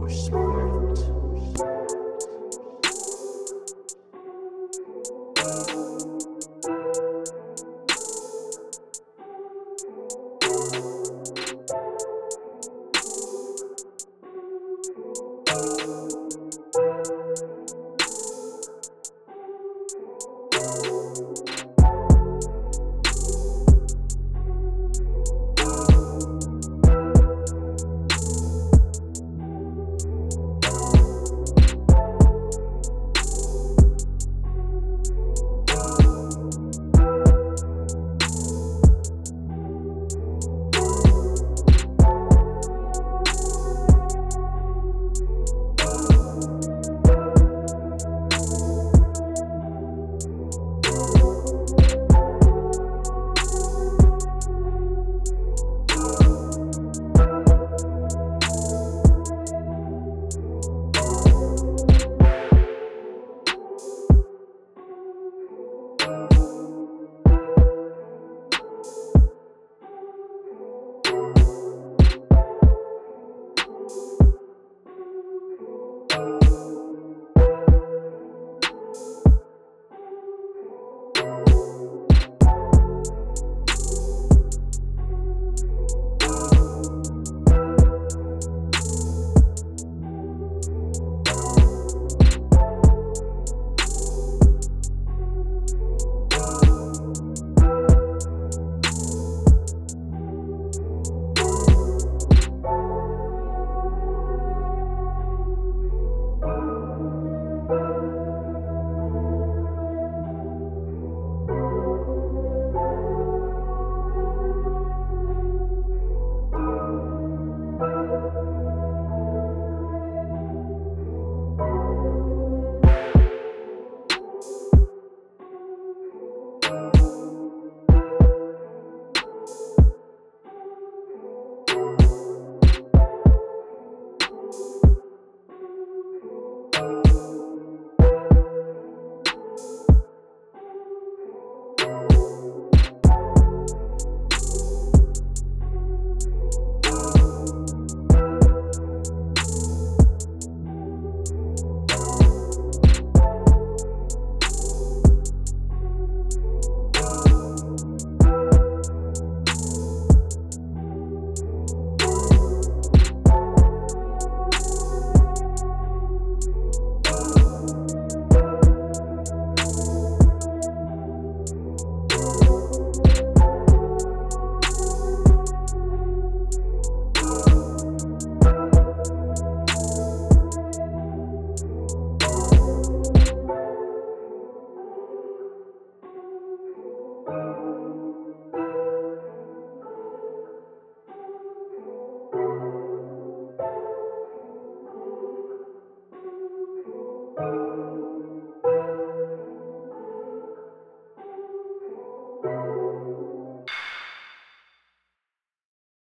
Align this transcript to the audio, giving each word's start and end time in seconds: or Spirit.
or 0.00 0.08
Spirit. 0.10 1.75